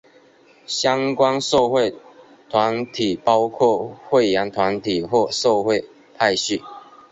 [0.65, 1.93] 相关社会
[2.49, 6.59] 团体包括会员团体或社会派系。